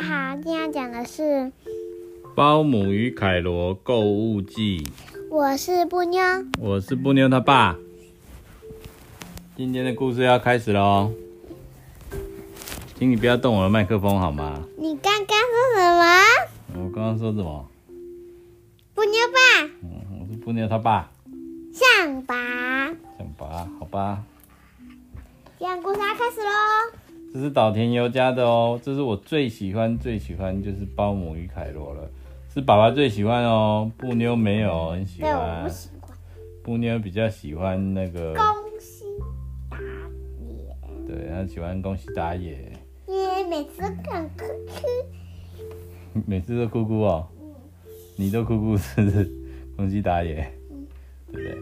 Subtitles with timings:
[0.00, 1.22] 家好，今天讲的是
[2.34, 4.82] 《包姆与凯罗购物记》。
[5.28, 6.22] 我是布妞，
[6.58, 7.76] 我是布妞他爸。
[9.58, 11.12] 今天的故事要开始喽，
[12.94, 14.62] 请你不要动我的麦克风好吗？
[14.78, 16.82] 你刚刚说什么？
[16.82, 17.68] 我刚刚说什么？
[18.94, 19.66] 布妞爸。
[19.82, 21.10] 嗯，我是布妞他爸。
[21.74, 22.34] 象拔。
[23.18, 24.22] 象拔，好吧。
[25.58, 26.99] 今天故事要开始喽。
[27.32, 32.10] 这是岛田优家的哦，这是我最喜欢最喜欢，就是包姆与凯罗了，
[32.52, 35.32] 是爸爸最喜欢哦，布妞没有很喜欢。
[35.32, 36.10] 对，我不喜欢。
[36.64, 38.34] 布妞比较喜欢那个。
[38.34, 38.44] 恭
[38.80, 39.04] 喜
[39.70, 41.06] 打野。
[41.06, 42.50] 对，他喜欢恭喜打野。
[43.06, 46.22] 耶，每次都哭哭。
[46.26, 47.28] 每次都哭哭哦。
[47.40, 47.54] 嗯。
[48.16, 49.30] 你都哭哭是不是？
[49.76, 50.44] 宫西达也。
[50.70, 50.86] 嗯。
[51.32, 51.56] 对不对？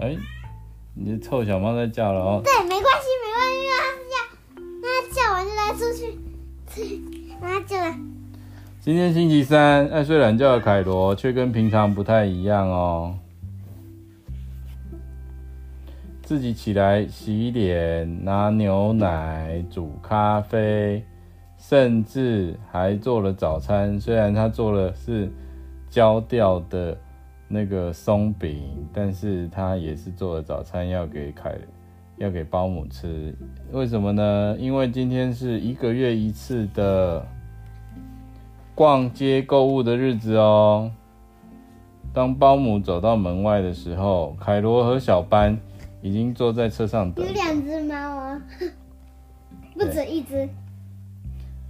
[0.00, 0.16] 哎，
[0.94, 2.40] 你的臭小猫在叫了哦。
[2.44, 2.99] 对，没关系。
[5.72, 7.00] 出去，
[7.40, 7.96] 妈就来。
[8.80, 13.14] 今天星期三，爱睡懒觉的凯罗却跟平常不太一样哦。
[16.22, 21.04] 自己起来洗脸、拿牛奶、煮咖啡，
[21.58, 24.00] 甚至还做了早餐。
[24.00, 25.30] 虽然他做的是
[25.88, 26.96] 焦掉的
[27.48, 28.62] 那个松饼，
[28.92, 31.54] 但是他也是做了早餐要给凯。
[32.20, 33.34] 要给保姆吃，
[33.72, 34.54] 为什么呢？
[34.58, 37.26] 因为今天是一个月一次的
[38.74, 40.92] 逛街购物的日子哦。
[42.12, 45.58] 当保姆走到门外的时候，凯罗和小班
[46.02, 47.26] 已经坐在车上等。
[47.26, 48.42] 有两只猫啊，
[49.72, 50.46] 不止一只。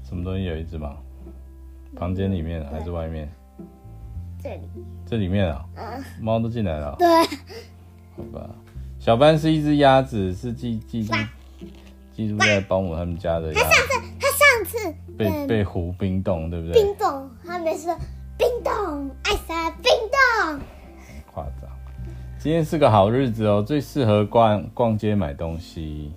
[0.02, 0.96] 什么东西有一只猫？
[1.94, 3.28] 房间里面还是外面？
[4.42, 4.62] 这里。
[5.06, 5.64] 这里面啊？
[6.20, 6.96] 猫都进来了。
[6.98, 7.06] 对。
[8.16, 8.50] 好吧。
[9.00, 11.14] 小班是一只鸭子，是寄寄住
[12.14, 13.58] 寄住在保姆他们家的鸭子。
[13.58, 16.74] 他上次他上次被被湖冰冻，对不对？
[16.74, 17.96] 冰冻，他没说
[18.36, 19.90] 冰冻，爱莎冰
[20.44, 20.60] 冻。
[21.32, 21.70] 夸张。
[22.38, 26.12] 今天是个好日子哦，最适合逛逛街买东西。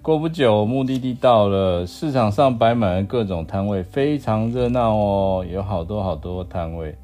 [0.00, 6.96] 过不久，目的地到了，市场上摆满了各种摊位，非常热闹哦，有好多好多摊位。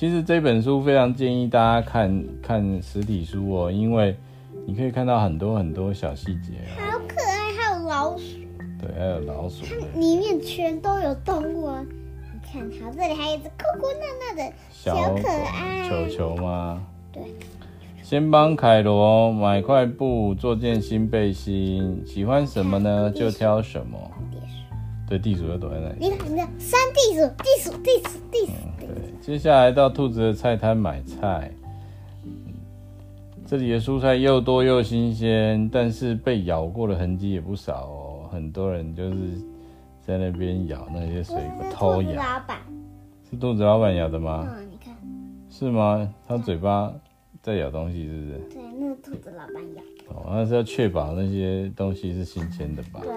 [0.00, 4.16] 其实这本书非常建议大家看看实体书哦，因为
[4.64, 6.80] 你可以看到很多很多小细节哦。
[6.90, 8.38] 好可爱，还有老鼠。
[8.80, 9.62] 对，还有老鼠。
[9.66, 11.84] 它里面全都有动物哦！
[12.32, 16.82] 你看，好，这里还有一只哭哭闹闹的小可爱球球吗？
[17.12, 17.22] 对。
[18.02, 23.10] 先帮凯罗买块布做件新背心，喜欢什么呢？
[23.10, 23.98] 就挑什么。
[25.10, 25.96] 对，地鼠又躲在那里。
[25.98, 28.52] 你看，你看，三地鼠，地鼠，地鼠，地鼠。
[28.78, 28.88] 嗯，对。
[29.20, 31.52] 接下来到兔子的菜摊买菜，
[33.44, 38.28] 这里的蔬菜又多又新鲜，但是被咬过的痕迹也不少哦。
[38.30, 39.16] 很多人就是
[40.00, 42.12] 在那边咬那些水果，偷咬。
[42.12, 42.58] 老板
[43.28, 44.48] 是兔子老板咬的吗？
[44.48, 44.94] 嗯，你看。
[45.50, 46.08] 是吗？
[46.28, 46.94] 他嘴巴
[47.42, 48.38] 在咬东西，是不是？
[48.54, 49.82] 对，那个兔子老板咬。
[50.14, 53.00] 哦，那是要确保那些东西是新鲜的吧？
[53.02, 53.10] 对。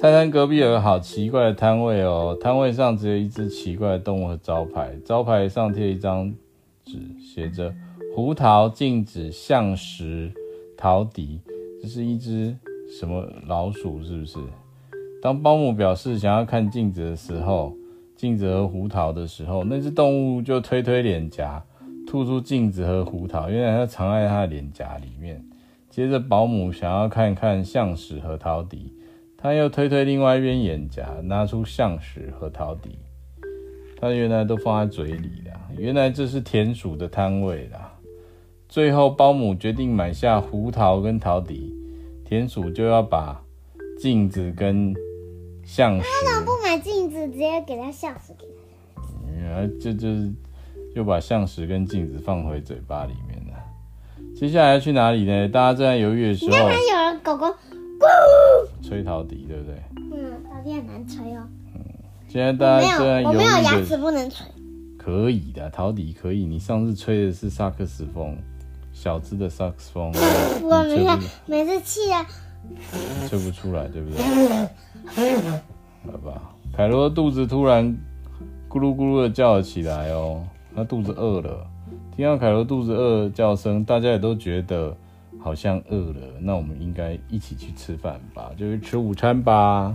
[0.00, 6.32] 菜摊隔壁有个好奇怪的摊位哦，摊位上只有一只奇怪的动物和招牌，招牌上贴一张
[6.86, 7.70] 纸，写着
[8.16, 10.32] “胡桃镜子橡实
[10.74, 11.38] 陶笛”，
[11.82, 12.56] 这是一只
[12.98, 14.02] 什么老鼠？
[14.02, 14.38] 是不是？
[15.20, 17.74] 当保姆表示想要看镜子的时候，
[18.16, 21.62] 镜子和胡桃的时候，那只动物就推推脸颊，
[22.06, 25.44] 吐出镜子和胡桃，原来它藏在它的脸颊里面。
[25.90, 28.94] 接着保姆想要看看橡实和陶笛。
[29.42, 32.98] 他又推推另外一边眼颊，拿出象石和陶笛。
[34.00, 37.94] 他原来都放在嘴里的，原来这是田鼠的摊位啦。
[38.68, 41.74] 最后，包姆决定买下胡桃跟陶笛，
[42.24, 43.42] 田鼠就要把
[43.98, 44.94] 镜子跟
[45.64, 46.06] 橡实。
[46.24, 49.02] 他怎么不买镜子，直接给他橡实给他？
[49.34, 50.32] 原来这就是
[50.94, 53.54] 又把橡石跟镜子放回嘴巴里面了。
[54.34, 55.48] 接下来要去哪里呢？
[55.48, 57.46] 大家正在犹豫的时候，那边有人狗狗。
[58.90, 59.80] 吹陶笛，对不对？
[60.12, 61.46] 嗯，陶笛很难吹哦。
[61.76, 61.80] 嗯，
[62.26, 64.44] 现在大家在我没有牙齿不能吹。
[64.98, 66.44] 可以的，陶笛可以。
[66.44, 68.36] 你上次吹的是萨克斯风，
[68.92, 70.12] 小只的萨克斯风。
[70.68, 72.26] 我没有，每次气啊，
[73.28, 74.20] 吹不出来，对不对？
[76.10, 76.50] 好吧。
[76.76, 77.96] 凯罗肚子突然
[78.68, 80.42] 咕噜咕噜的叫了起来哦，
[80.74, 81.64] 他肚子饿了。
[82.16, 84.96] 听到凯罗肚子饿的叫声，大家也都觉得。
[85.40, 89.94] 好像饿了，那我们应该一起去吃饭吧，就是吃午餐吧。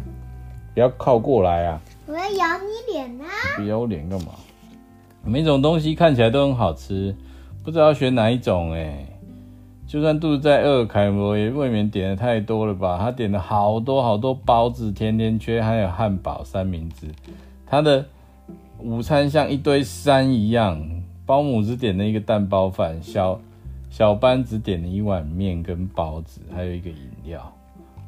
[0.74, 1.82] 不要靠过来啊！
[2.08, 3.28] 我要咬你脸啊！
[3.60, 4.34] 你咬我脸干嘛？
[5.24, 7.16] 每种东西看起来都很好吃，
[7.64, 9.08] 不知道选哪一种哎。
[9.88, 12.98] 就算肚子再饿，凯罗也未免点的太多了吧？
[13.00, 17.08] 他点了好多好多包子、甜甜圈，还有汉堡、三明治。
[17.66, 18.06] 他的
[18.80, 20.82] 午餐像一堆山一样。
[21.28, 23.42] 包姆只点了一个蛋包饭，小
[23.96, 27.50] 小班只点了一碗面跟包子，还有一个饮料。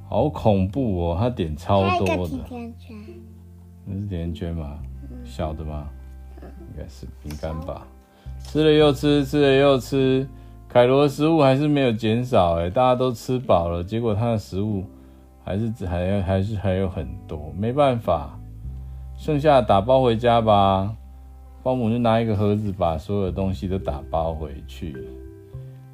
[0.10, 1.18] 好恐怖哦！
[1.18, 2.38] 他点超多的。
[2.44, 2.98] 甜甜圈。
[3.86, 4.80] 那是甜甜圈吗？
[5.04, 5.88] 嗯、小的吗？
[6.42, 7.88] 应该是饼干吧。
[8.40, 10.28] 吃了又吃，吃了又吃。
[10.68, 14.84] 凯罗的食物还是没有减少，哎，大家都吃饱了，结果他的食物
[15.42, 18.38] 还是还还是还有很多，没办法，
[19.16, 20.94] 剩下打包回家吧。
[21.64, 24.94] 保姆就拿一个盒子，把所有的东西都打包回去。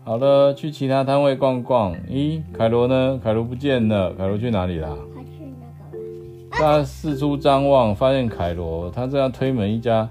[0.06, 1.96] 好了，去其他摊位逛逛。
[2.10, 3.20] 咦，凯罗呢？
[3.24, 4.90] 凯罗不见了，凯罗去哪里啦？
[5.14, 6.80] 他去那个了。
[6.80, 10.10] 他四处张望，发现凯罗，他正要推门一家。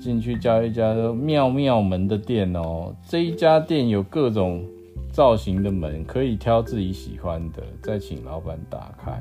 [0.00, 4.64] 进去叫一家妙妙门的店哦，这一家店有各种
[5.12, 9.20] 造型的门，可以挑自己喜欢的，再请老板打开。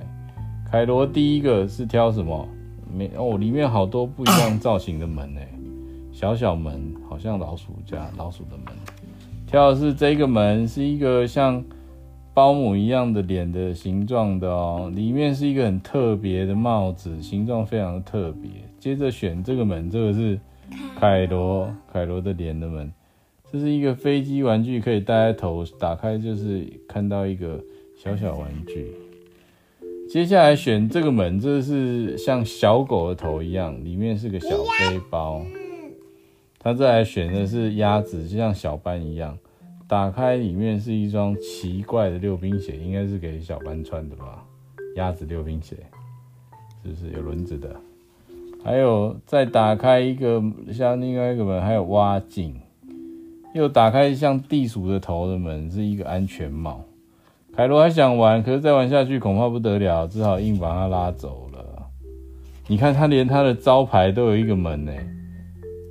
[0.70, 2.48] 凯罗第一个是挑什么？
[2.92, 5.48] 没哦，里面好多不一样造型的门诶，
[6.12, 8.76] 小小门，好像老鼠家老鼠的门。
[9.52, 11.64] 挑的是这个门，是一个像
[12.34, 18.50] 包姆一样的脸的形状的哦，里面是一个很特别的帽子，形状非常的特别。
[18.80, 20.40] 接着选这个门，这个是。
[20.98, 22.90] 凯罗，凯罗的脸的门，
[23.52, 27.62] 这是一个飞机玩具，可以戴在头，打开就是看到一个
[27.98, 28.94] 小小玩具。
[30.10, 35.42] 接下来选这个门，这是像小狗的头一样，里面是个小背包。
[36.64, 39.36] 他再来选的是鸭子，就像小班一样，
[39.88, 44.46] 打开里面是一双奇怪的溜冰鞋，应该是给小班穿的吧？
[44.96, 45.76] 鸭子溜冰鞋，
[46.84, 47.76] 是不是有轮子的？
[48.64, 50.40] 还有再打开一个
[50.72, 52.56] 像另外一个门，还有挖井，
[53.56, 56.84] 又打开像地鼠的头的门，是一个安全帽。
[57.56, 61.90] 凯罗还想玩，可是再玩下去恐怕不得了，只好硬把他拉走了。
[62.68, 64.92] 你看他连他的招牌都有一个门呢。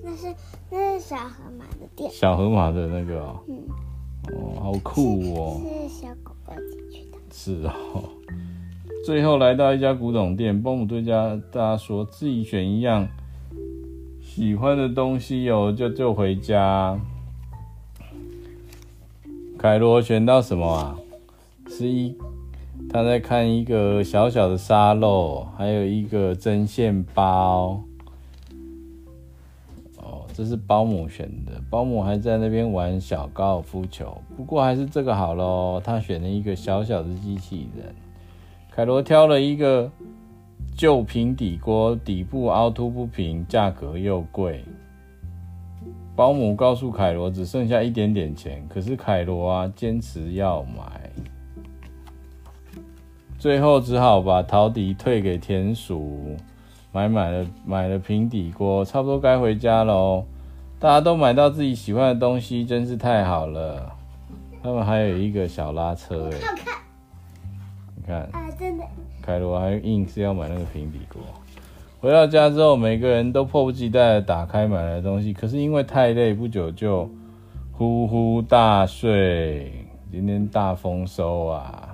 [0.04, 0.28] 那是
[0.70, 2.10] 那是小河马的店。
[2.10, 3.58] 小河马的那个哦，嗯，
[4.32, 5.60] 哦，好酷哦。
[5.62, 7.18] 是，是小狗狗进去的。
[7.30, 8.04] 是哦。
[9.04, 13.08] 最后来到一家古董店，包姆对家大家说自己选一样
[14.22, 16.98] 喜欢的东西哦，就就回家。
[19.58, 20.96] 凯罗选到什么啊？
[21.68, 22.16] 是一
[22.90, 27.82] 他在看一个小小的沙漏，还有一个针线包。
[30.40, 31.52] 这是包姆选的。
[31.68, 35.78] 包姆还在那边玩小高尔夫球，不过还是这个好喽。
[35.84, 37.94] 他选了一个小小的机器人。
[38.70, 39.92] 凯罗挑了一个
[40.74, 44.64] 旧平底锅，底部凹凸不平，价格又贵。
[46.16, 51.10] 包姆告诉凯罗只剩下一点点钱，可是凯罗啊坚持要买，
[53.38, 56.34] 最后只好把陶笛退给田鼠，
[56.92, 60.24] 买买了买了平底锅，差不多该回家喽。
[60.78, 63.92] 大家都买到自己喜欢的东西，真是太好了。
[64.62, 66.38] 他们还有一个小拉车诶。
[68.06, 68.28] 看，
[69.22, 71.22] 凯罗还硬是要买那个平底锅。
[72.00, 77.08] 回到家之后，每个人都迫不及待的打开买来的东西，可是因为太累，不久就
[77.72, 79.86] 呼呼大睡。
[80.10, 81.89] 今天大丰收啊！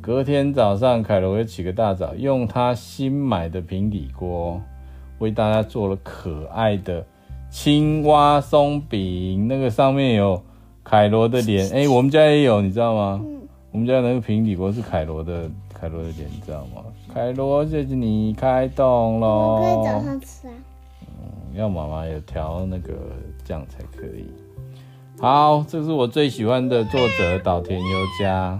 [0.00, 4.60] 隔天早上，凯罗也起个大早，用他新买的平底锅
[5.18, 7.04] 为大家做了可爱的
[7.50, 10.42] 青蛙松饼，那个上面有
[10.84, 13.20] 凯罗的脸，哎、欸，我们家也有，你知道吗？
[13.72, 16.82] 我们家那个平底锅是凯罗的，凯罗的脸，你知道吗？
[17.12, 19.60] 凯罗，谢谢你开动喽！
[19.60, 20.54] 我可以早上吃啊。
[21.02, 22.94] 嗯，要妈妈有调那个
[23.44, 24.26] 酱才可以。
[25.18, 28.58] 好，这是我最喜欢的作者岛田悠加，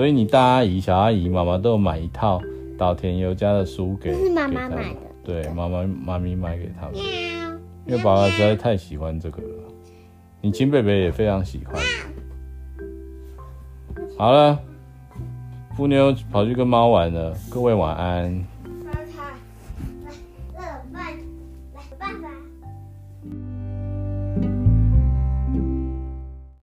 [0.00, 2.40] 所以你大阿姨、小阿姨、妈妈都有买一套
[2.78, 4.14] 岛田悠家的书给。
[4.14, 5.00] 这是妈妈买的。
[5.22, 6.94] 对，妈妈妈咪买给他们。
[7.84, 9.64] 因为爸爸实在太喜欢这个了，
[10.40, 11.78] 你亲贝贝也非常喜欢。
[14.16, 14.58] 好了，
[15.76, 17.36] 富妞跑去跟猫玩了。
[17.50, 18.42] 各位晚安。